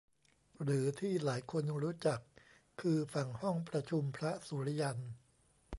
[0.63, 2.19] หรือที่หลายคนรู้จัก
[2.81, 4.97] คือฝั่งห้องประชุมพระสุริยัน